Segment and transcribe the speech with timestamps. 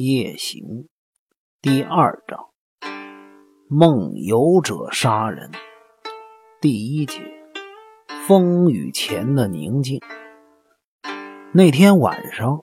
[0.00, 0.86] 夜行
[1.60, 2.50] 第二章：
[3.68, 5.50] 梦游者杀人。
[6.60, 7.20] 第一节：
[8.24, 10.00] 风雨前的宁静。
[11.50, 12.62] 那天晚上，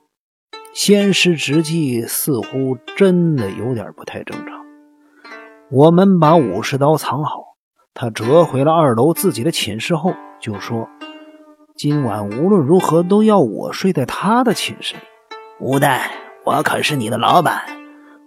[0.73, 4.65] 仙师直纪似乎真的有点不太正常。
[5.69, 7.57] 我们把武士刀藏好，
[7.93, 10.87] 他折回了二楼自己的寝室后，就说
[11.75, 15.01] ：“今晚无论如何都要我睡在他的寝室里。”
[15.59, 16.09] 吴代，
[16.45, 17.63] 我可是你的老板，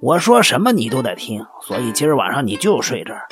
[0.03, 3.29] 我说什么你都得听，所以今儿晚上你就睡这儿。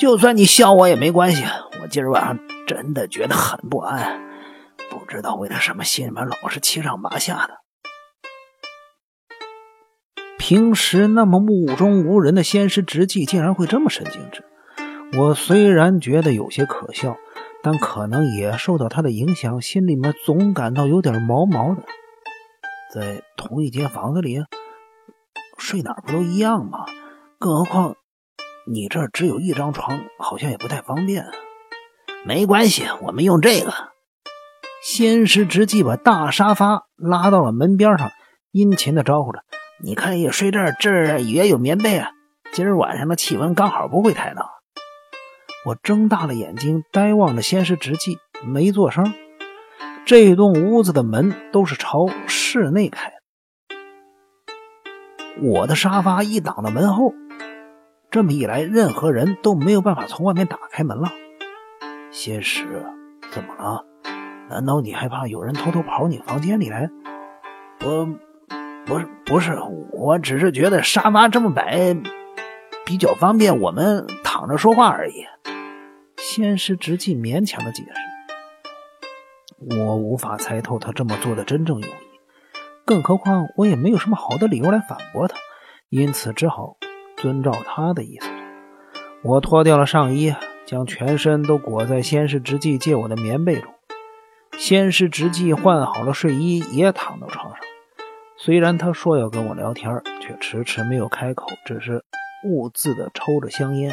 [0.00, 1.44] 就算你笑我也没关系，
[1.80, 2.36] 我今儿晚上
[2.66, 4.20] 真的觉得很不安，
[4.90, 7.54] 不知道为了什么心里面老是七上八下的。
[10.38, 14.44] 平时那么目中无人的仙师直纪，竟然会这么神经质。
[15.16, 17.16] 我虽然觉得有些可笑，
[17.62, 21.84] 但可能也受到他的影响，心里面总感到有点毛毛的。
[22.92, 24.44] 在同一间房子里
[25.58, 26.86] 睡哪儿不都一样吗？
[27.38, 27.96] 更何况
[28.66, 31.26] 你这只有一张床，好像也不太方便。
[32.24, 33.72] 没关系，我们用这个。
[34.82, 38.10] 仙师直接把大沙发拉到了门边上，
[38.52, 39.40] 殷勤的招呼着
[39.82, 42.10] ：“你可以睡这儿，这儿也有棉被啊。
[42.52, 44.44] 今儿晚上的气温刚好不会太冷。”
[45.66, 49.12] 我睁大了眼睛，呆望着仙师直纪，没做声。
[50.06, 53.16] 这栋屋子的门都是朝室内开的，
[55.42, 57.12] 我的沙发一挡到门后，
[58.08, 61.08] 这么一来，任何人都没有办法从外面打开门了。
[62.12, 62.86] 仙师，
[63.32, 63.84] 怎么了？
[64.48, 66.88] 难道你害怕有人偷偷跑你房间里来？
[67.84, 68.06] 我，
[68.86, 69.58] 不是，不是，
[69.90, 71.96] 我只是觉得沙发这么摆
[72.84, 75.24] 比较方便，我们躺着说话而已。
[76.16, 78.05] 仙师直接勉强的解释。
[79.68, 81.94] 我无法猜透他这么做的真正用意，
[82.84, 85.36] 更何况我也没有什么好的理由来反驳他，
[85.88, 86.76] 因此只好
[87.16, 88.30] 遵照他的意思。
[89.22, 90.32] 我脱掉了上衣，
[90.66, 93.72] 将全身都裹在仙师直纪借我的棉被中。
[94.56, 97.58] 仙师直纪换好了睡衣，也躺到床上。
[98.38, 102.04] 虽然他说要跟我聊天，却迟迟没有开口，只是
[102.44, 103.92] 兀自的抽着香烟。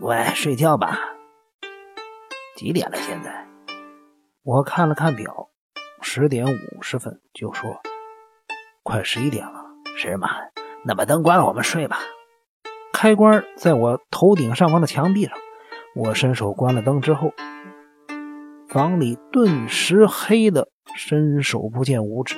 [0.00, 1.00] 喂，睡觉吧。
[2.54, 2.96] 几点了？
[2.98, 3.44] 现在？
[4.46, 5.48] 我看了看表，
[6.00, 7.80] 十点五十分，就说
[8.84, 9.64] ：“快十一点了，
[9.96, 10.28] 是吗？
[10.84, 11.98] 那把灯关了，我们睡吧。”
[12.94, 15.36] 开关在我头顶上方的墙壁上。
[15.96, 17.32] 我伸手关了灯之后，
[18.68, 22.36] 房里顿时黑的伸手不见五指。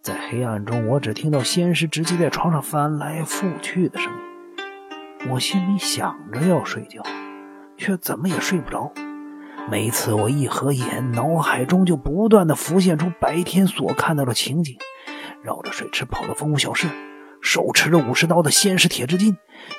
[0.00, 5.30] 在黑暗中，我只听到仙师直接在床上翻来覆去的声音。
[5.30, 7.02] 我心里想着要睡觉，
[7.76, 8.90] 却怎么也睡不着。
[9.70, 14.76] 每次我一合眼，脑海中就不断的浮现出白天所看到的情景：
[15.42, 16.88] 绕着水池跑的风舞小士，
[17.40, 19.36] 手持着武士刀的仙石铁之进，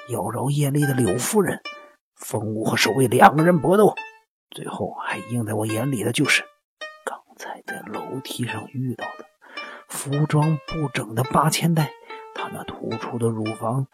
[0.10, 1.60] 妖娆艳丽的柳夫人，
[2.16, 3.94] 风舞和守卫两个人搏斗。
[4.50, 6.44] 最后还映在我眼里的就是
[7.06, 9.26] 刚才在楼梯上遇到的
[9.90, 11.92] 服装不整的八千代，
[12.34, 13.86] 他那突出的乳房，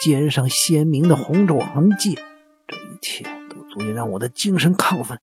[0.00, 2.18] 肩上鲜明的红肘痕迹，
[2.66, 3.37] 这一切。
[3.72, 5.18] 足以让我的精神亢奋，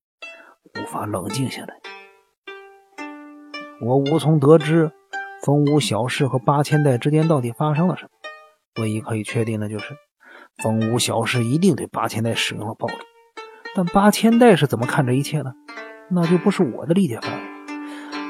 [0.80, 1.76] 无法冷静下来。
[3.82, 4.92] 我无从得知
[5.44, 8.10] 风屋小事和八千代之间到底发生了什么。
[8.82, 9.96] 唯一可以确定的就是，
[10.64, 12.96] 风屋小事一定对八千代使用了暴力。
[13.76, 15.54] 但八千代是怎么看这一切的？
[16.10, 17.38] 那就不是我的理解范围。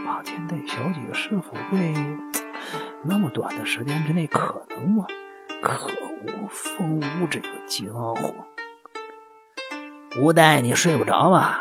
[0.06, 1.94] 八千代小姐是否会
[3.04, 5.06] 那么短的时间之内可能吗？
[5.62, 8.34] 可恶，风屋这个家伙！
[10.18, 11.60] 吴代，你睡不着吗？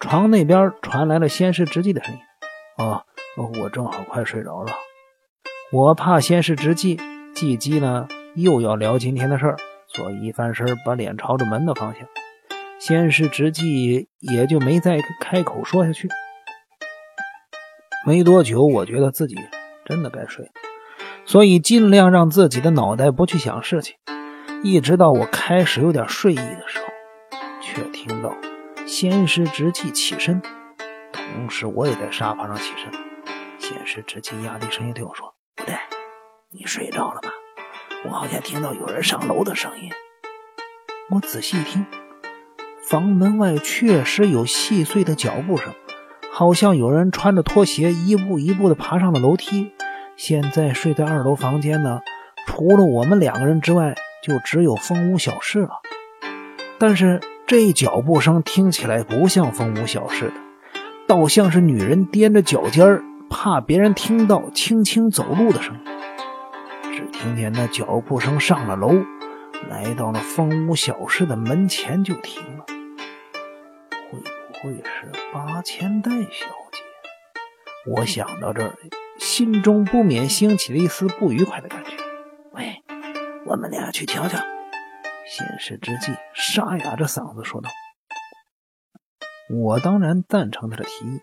[0.00, 2.20] 床那边传来了仙师直纪的声音。
[2.78, 3.04] 哦，
[3.60, 4.72] 我正好快睡着了。
[5.70, 6.98] 我怕仙师直纪
[7.34, 9.56] 纪姬呢又要聊今天的事儿，
[9.86, 12.08] 所以一翻身把脸朝着门的方向。
[12.78, 16.08] 仙师直纪也就没再开口说下去。
[18.06, 19.36] 没多久，我觉得自己
[19.84, 20.50] 真的该睡了，
[21.26, 23.96] 所以尽量让自己的脑袋不去想事情，
[24.62, 26.93] 一直到我开始有点睡意的时候。
[28.06, 28.36] 听到
[28.86, 30.42] 仙师直气起身，
[31.10, 32.92] 同时我也在沙发上起身。
[33.58, 35.74] 仙师直气压低声音对我说：“不对，
[36.50, 37.30] 你睡着了吗？
[38.04, 39.90] 我好像听到有人上楼的声音。”
[41.08, 41.86] 我仔细一听，
[42.86, 45.72] 房门外确实有细碎的脚步声，
[46.30, 49.72] 好像有人穿着拖鞋一步一步地爬上了楼梯。
[50.14, 52.02] 现在睡在二楼房间呢，
[52.46, 55.80] 除了我们两个人之外，就只有风屋小事了。
[56.78, 57.18] 但是。
[57.46, 60.34] 这脚步声听起来不像风舞小事的，
[61.06, 65.80] 倒像是女人踮着脚尖儿，怕别人听到轻轻走路的声音。
[66.90, 68.94] 只听见那脚步声上了楼，
[69.68, 72.64] 来到了风无小室的门前就停了。
[74.10, 76.80] 会不会是八千代小姐？
[77.86, 78.72] 我想到这儿，
[79.18, 81.90] 心中不免兴起了一丝不愉快的感觉。
[82.52, 82.82] 喂，
[83.44, 84.38] 我们俩去瞧瞧。
[85.26, 87.70] 先是之际，沙哑着嗓子说道
[89.50, 91.20] ：“我当然赞成他的提议。”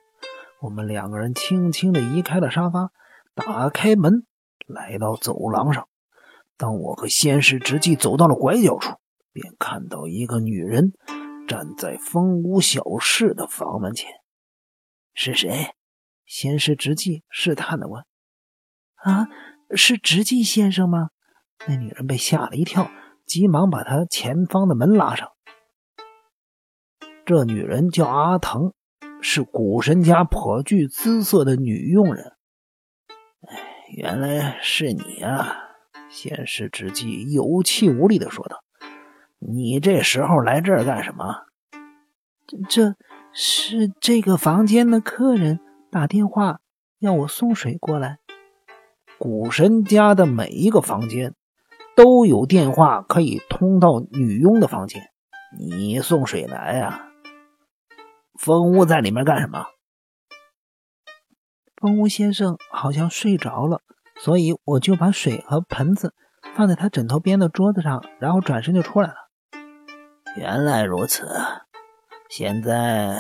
[0.62, 2.92] 我们两个人轻轻地移开了沙发，
[3.34, 4.28] 打开门，
[4.68, 5.88] 来到走廊上。
[6.56, 8.96] 当我和仙师直纪走到了拐角处，
[9.32, 10.92] 便看到一个女人
[11.48, 14.12] 站在风屋小室的房门前。
[15.16, 15.74] 是谁？
[16.26, 18.04] 仙师直纪试探地问。
[19.04, 19.28] “啊，
[19.76, 21.10] 是直纪先生吗？”
[21.68, 22.92] 那女人被吓了一跳，
[23.32, 25.30] 急忙把他前方的门拉上。
[27.26, 28.74] 这女人叫阿藤。
[29.24, 32.34] 是古神家颇具姿色的女佣人。
[33.48, 35.58] 哎，原来是你啊！
[36.10, 38.64] 先是之际有气无力的说道
[39.38, 41.46] ：“你这时候来这儿干什么？”
[42.68, 42.96] 这
[43.32, 45.60] 是这个房间的客人
[45.92, 46.60] 打电话
[46.98, 48.18] 要我送水过来。
[49.20, 51.36] 古神家的每一个房间
[51.96, 55.12] 都有电话可以通到女佣的房间。
[55.58, 57.08] 你送水来呀？
[58.40, 59.66] 风屋在里面干什么？
[61.76, 63.82] 风屋先生好像睡着了，
[64.20, 66.14] 所以我就把水和盆子
[66.56, 69.16] 放在他枕头边的桌子上，然后转身就出来了。
[70.38, 71.28] 原来如此，
[72.30, 73.18] 现在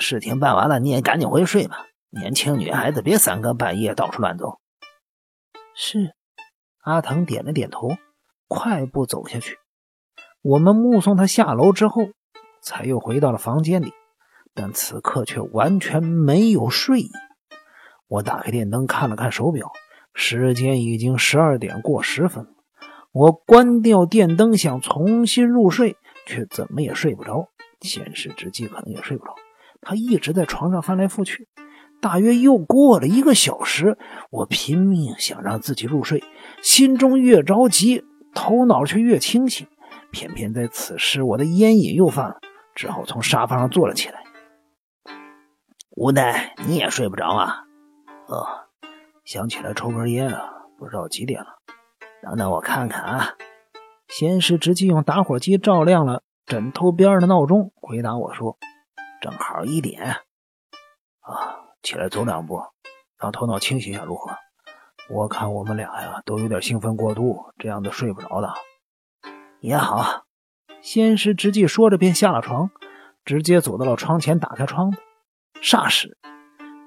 [0.00, 1.86] 事情办完了，你也赶紧回去睡吧。
[2.10, 4.58] 年轻女孩子别三更半夜到处乱走。
[5.74, 6.14] 是，
[6.82, 7.90] 阿腾点了点头，
[8.48, 9.58] 快步走下去。
[10.42, 12.02] 我们目送他下楼之后，
[12.62, 13.92] 才又回到了房间里。
[14.54, 17.10] 但此刻却完全没有睡意。
[18.08, 19.70] 我打开电灯看了看手表，
[20.14, 22.48] 时间已经十二点过十分。
[23.12, 25.96] 我关掉电灯，想重新入睡，
[26.26, 27.46] 却怎么也睡不着。
[27.80, 29.34] 现实之际可能也睡不着，
[29.80, 31.46] 他一直在床上翻来覆去。
[32.00, 33.96] 大约又过了一个小时，
[34.30, 36.24] 我拼命想让自己入睡，
[36.62, 38.02] 心中越着急，
[38.34, 39.66] 头脑却越清醒。
[40.10, 42.40] 偏偏在此时，我的烟瘾又犯了，
[42.74, 44.24] 只好从沙发上坐了起来。
[45.90, 47.64] 无奈你也睡不着啊？
[48.28, 48.46] 呃，
[49.24, 51.58] 想起来抽根烟啊，不知道几点了。
[52.22, 53.34] 等等我看看啊。
[54.08, 58.56] 先是直接用打火机照亮了枕头边的闹钟，回答我说
[59.20, 60.02] ：“正好一点。”
[61.20, 62.62] 啊，起来走两步，
[63.18, 64.32] 让头脑清醒一下如何？
[65.10, 68.52] 我看我们俩呀都有点兴奋过度，这样子睡不着的。
[69.60, 70.24] 也好。
[70.80, 72.70] 先是直接说着便下了床，
[73.24, 74.98] 直接走到了窗前，打开窗子。
[75.60, 76.16] 霎时，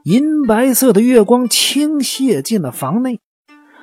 [0.05, 3.19] 银白色的月光倾泻进了房内。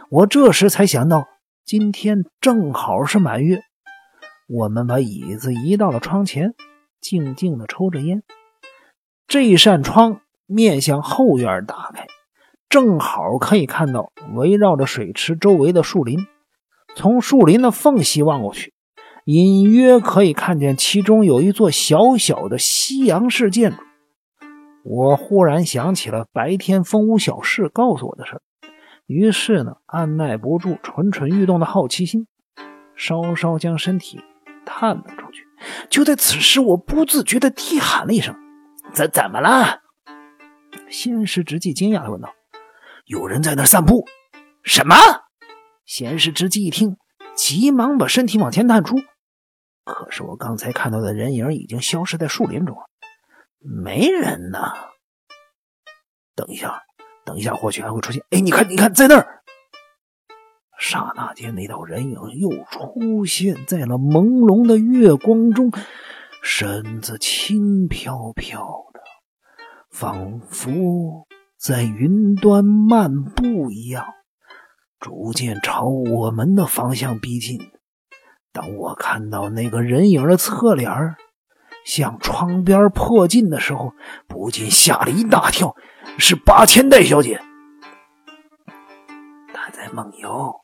[0.08, 1.26] 我这时才想到，
[1.62, 3.60] 今天正好是满月。
[4.48, 6.54] 我们把椅子移到了窗前，
[7.02, 8.22] 静静的抽着烟。
[9.26, 12.06] 这扇窗面向后院打开，
[12.68, 16.26] 正好可以看到围绕着水池周围的树林。
[16.94, 18.72] 从树林的缝隙望过去，
[19.24, 23.76] 隐约可以看见其中有一座小小的西洋式建筑。
[24.84, 28.42] 我忽然想起了白天风屋小事告诉我的事儿，
[29.06, 32.26] 于是呢，按耐不住蠢蠢欲动的好奇心，
[32.96, 34.20] 稍稍将身体
[34.64, 35.46] 探了出去。
[35.90, 38.34] 就在此时，我不自觉地低喊了一声
[38.92, 39.82] ：“怎怎么了？”
[40.88, 42.32] 先是直纪惊讶地问道
[43.08, 44.06] ：“有人在那散步
[44.62, 44.94] ？”“什么？”
[45.84, 46.96] 闲事之际一听，
[47.34, 48.96] 急忙把身体往前探出，
[49.84, 52.82] 可是我刚才看到的人影已经消失在树林中了。
[53.60, 54.58] 没人呢。
[56.36, 56.82] 等一下，
[57.24, 58.22] 等一下，或许还会出现。
[58.30, 59.42] 哎，你看，你看，在那儿！
[60.78, 65.72] 刹那间，那道人影又出现在了朦胧的月光中，
[66.42, 68.60] 身子轻飘飘
[68.92, 69.00] 的，
[69.90, 71.26] 仿佛
[71.58, 74.06] 在云端漫步一样，
[75.00, 77.58] 逐渐朝我们的方向逼近。
[78.52, 81.16] 当我看到那个人影的侧脸儿，
[81.84, 83.92] 向窗边迫近的时候，
[84.28, 85.74] 不禁吓了一大跳。
[86.16, 87.40] 是八千代小姐，
[89.52, 90.54] 她在梦游。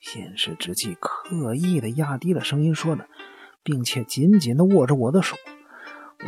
[0.00, 3.06] 现实之际，刻意的压低了声音说着，
[3.62, 5.36] 并且紧紧的握着我的手。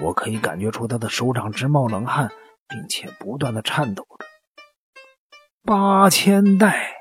[0.01, 2.31] 我可以感觉出她的手掌直冒冷汗，
[2.73, 4.25] 并且不断的颤抖着。
[5.63, 6.95] 八千代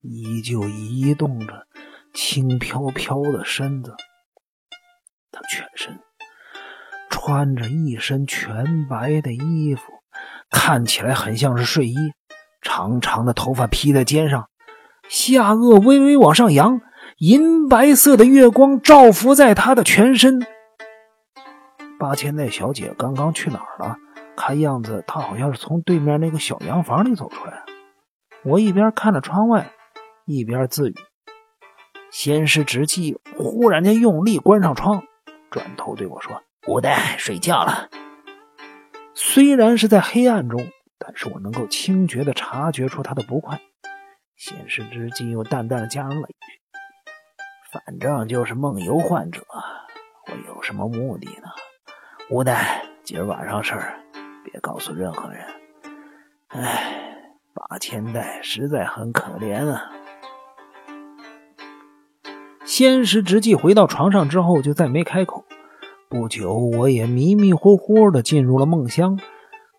[0.00, 1.66] 依旧移动着
[2.12, 3.94] 轻飘飘的身子，
[5.30, 6.00] 她全身。
[7.10, 9.82] 穿着一身全白的衣服，
[10.50, 11.94] 看起来很像是睡衣。
[12.60, 14.48] 长长的头发披在肩上，
[15.08, 16.80] 下颚微微往上扬，
[17.18, 20.44] 银白色的月光照拂在他的全身。
[21.98, 23.96] 八千代小姐刚刚去哪儿了？
[24.38, 27.64] 看样子他好像是从对面那个小洋房里走出来。
[28.44, 29.72] 我一边看着窗外，
[30.26, 30.94] 一边自语。
[32.12, 35.02] 先是直气忽然间用力关上窗，
[35.50, 37.88] 转头对我说：“吴代睡觉了。”
[39.12, 40.64] 虽然是在黑暗中，
[40.98, 43.60] 但是我能够清觉地察觉出他的不快。
[44.36, 46.60] 先是之际又淡淡的加了一句
[47.72, 49.42] ：“反正就是梦游患者，
[50.28, 51.48] 我有什么目的呢？”
[52.30, 53.98] 五代，今儿晚上事儿
[54.50, 55.44] 别告诉任何人。
[56.48, 57.14] 唉，
[57.54, 59.92] 八千代实在很可怜啊。
[62.64, 65.44] 仙石直纪回到床上之后，就再没开口。
[66.08, 69.18] 不久，我也迷迷糊糊的进入了梦乡。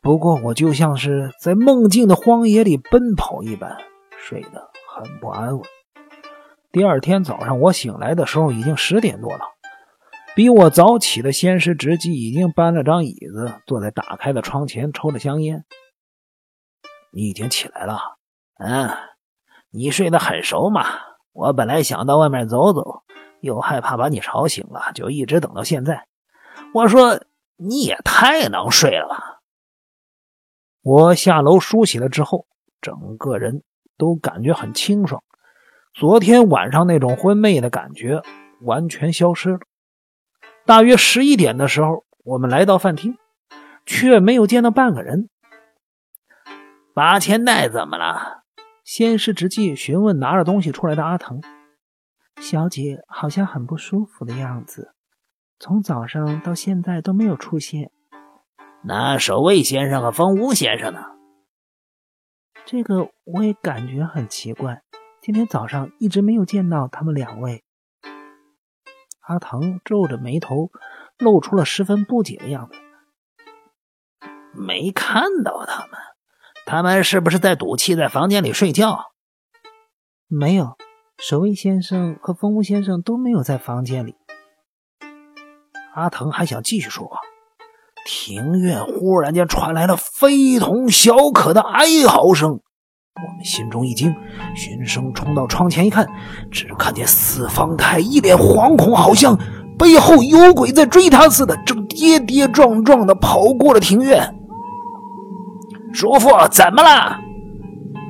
[0.02, 3.78] 不过，我就像是在梦境的荒野里奔跑一般，
[4.18, 5.62] 睡得很不安稳。
[6.72, 9.42] 第二天早上，我醒来的时候已经十点多了。
[10.36, 15.66] 比我早起的先师直纪已经搬了张椅子，坐在打开的窗前抽着香烟。
[17.12, 18.00] 你已经起来了？
[18.58, 18.90] 嗯，
[19.72, 20.86] 你睡得很熟嘛。
[21.34, 23.04] 我本来想到外面走走，
[23.42, 26.08] 又害怕把你吵醒了，就一直等到现在。
[26.74, 27.22] 我说
[27.58, 29.42] 你也太能睡了吧！
[30.82, 32.48] 我下楼梳洗了之后，
[32.80, 33.64] 整个人
[33.98, 35.22] 都感觉很清爽，
[35.94, 38.22] 昨天晚上那种昏昧的感觉
[38.62, 39.60] 完全消失了。
[40.70, 43.18] 大约十一点的时候，我们来到饭厅，
[43.88, 45.28] 却没有见到半个人。
[46.94, 48.44] 八千代怎么了？
[48.84, 51.42] 先是直接询问拿着东西出来的阿腾。
[52.40, 54.94] 小姐好像很不舒服的样子，
[55.58, 57.90] 从早上到现在都没有出现。
[58.84, 61.00] 那守卫先生和风屋先生呢？
[62.68, 64.84] 这个我也感觉很奇怪，
[65.20, 67.64] 今天早上一直没有见到他们两位。
[69.30, 70.72] 阿腾皱着眉头，
[71.20, 72.80] 露出了十分不解的样子。
[74.56, 75.92] 没看到他们，
[76.66, 79.12] 他们是不是在赌气，在房间里睡觉？
[80.28, 80.76] 没有，
[81.20, 84.16] 守卫先生和风屋先生都没有在房间里。
[85.94, 87.20] 阿腾还想继续说，
[88.08, 92.62] 庭院忽然间传来了非同小可的哀嚎声。
[93.28, 94.16] 我们心中一惊，
[94.56, 96.08] 循声冲到窗前一看，
[96.50, 99.38] 只看见四方太一脸惶恐，好像
[99.78, 104.36] 背后有鬼在追他似的，正跌跌撞撞的跑过了庭院。
[105.92, 107.18] 叔父，怎么了？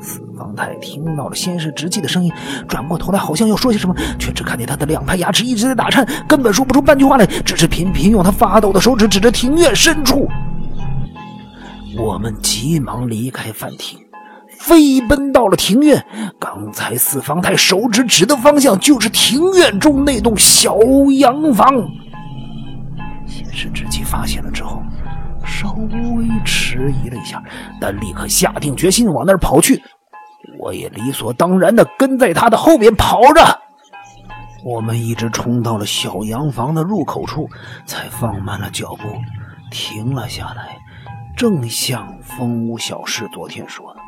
[0.01, 2.32] 四方太听到了先是直气的声音，
[2.68, 10.28] 转过头来，好像要说些什么，却只看见他的两排牙齿一直在打颤，根本说不出半句话来，只是频频用他发抖的手指指着庭院深处。
[11.98, 14.00] 我们急忙离开饭厅。
[14.60, 16.06] 飞奔到了庭院，
[16.38, 20.78] 刚才四方太手指指的方向就是庭院中那栋小
[21.18, 21.68] 洋房。
[23.25, 24.84] 先是直纪发现了之后，
[25.46, 27.42] 稍微迟疑了一下，
[27.80, 29.82] 但立刻下定决心往那儿跑去。
[30.60, 33.42] 我也理所当然的跟在他的后面跑着。
[34.63, 37.50] 我们一直冲到了小洋房的入口处，
[37.86, 39.04] 才放慢了脚步，
[39.72, 40.78] 停了下来，
[41.38, 44.01] 正像风屋小事昨天说的。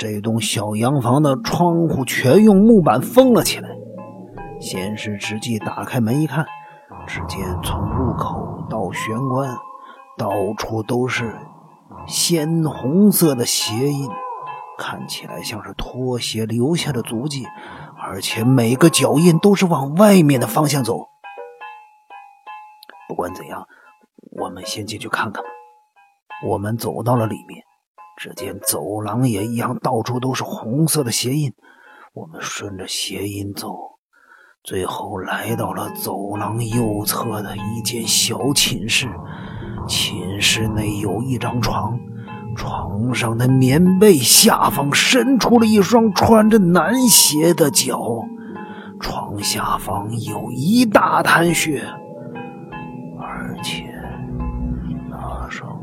[0.00, 3.68] 这栋小洋房的窗户全用木板封了起来。
[4.58, 6.46] 先是直接打开门一看，
[7.06, 9.54] 只见从入口到玄关，
[10.16, 11.36] 到处都是
[12.06, 14.08] 鲜红色的鞋印，
[14.78, 17.44] 看起来像是拖鞋留下的足迹，
[17.98, 21.08] 而且每个脚印都是往外面的方向走。
[23.06, 23.66] 不管怎样，
[24.40, 25.44] 我们先进去看看。
[26.48, 27.62] 我们走到了里面。
[28.20, 31.54] 只见走廊也一样，到处都是红色的鞋印。
[32.12, 33.70] 我们顺着鞋印走，
[34.62, 39.08] 最后来到了走廊右侧的一间小寝室。
[39.88, 41.98] 寝室内有一张床，
[42.54, 47.98] 床上的棉被下方伸出了一双穿着男鞋的脚，
[49.00, 51.82] 床下方有一大滩血，
[53.18, 53.86] 而且
[55.08, 55.80] 那双。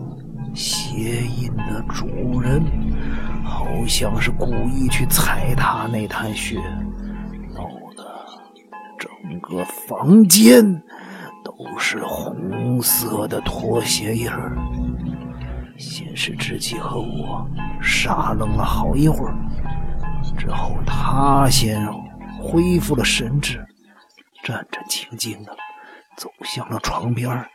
[0.53, 1.47] 鞋印
[1.89, 2.63] 主人
[3.44, 6.58] 好像是故意去踩踏那滩血，
[7.53, 8.03] 弄得
[8.98, 10.63] 整个房间
[11.44, 14.56] 都是红色的拖鞋印儿。
[15.77, 17.48] 先是知己和我
[17.82, 19.36] 傻愣了好一会儿，
[20.38, 21.88] 之后他先
[22.41, 23.65] 恢复了神智，
[24.44, 25.56] 战战兢兢的
[26.15, 27.48] 走向了床边儿。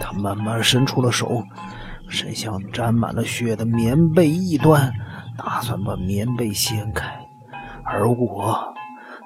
[0.00, 1.42] 他慢慢伸出了手，
[2.08, 4.92] 伸向沾满了血的棉被一端，
[5.36, 7.06] 打算把棉被掀开。
[7.84, 8.74] 而我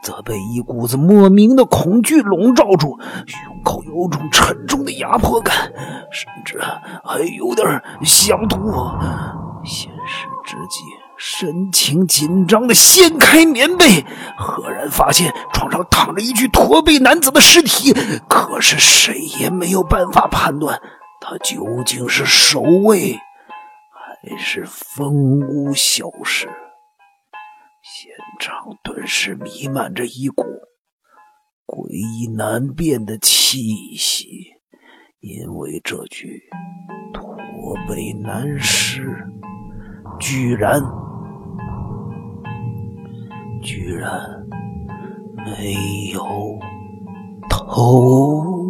[0.02, 5.54] 则被一股子莫名的恐惧笼罩住，胸口有种沉重的压迫感，
[6.10, 6.60] 甚至
[7.04, 7.66] 还有点
[8.04, 8.58] 想吐。
[9.64, 10.80] 现实之际，
[11.16, 14.04] 神情紧张的掀开棉被，
[14.36, 17.92] 赫然发现床上躺着一具驼背男子的尸体。
[18.28, 20.80] 可是谁也没有办法判断
[21.32, 23.18] 他究竟是守卫
[23.90, 26.46] 还是风屋消失。
[27.82, 30.44] 现场顿时弥漫着一股
[31.64, 34.56] 诡异难辨的气息，
[35.20, 36.42] 因为这具
[37.14, 39.26] 驼背男尸。
[40.20, 40.82] 居然，
[43.62, 44.20] 居然
[45.46, 45.72] 没
[46.12, 46.58] 有
[47.48, 48.61] 头。